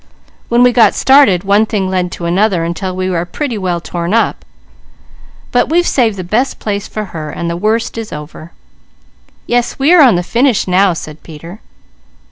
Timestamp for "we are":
2.95-3.23, 9.77-10.01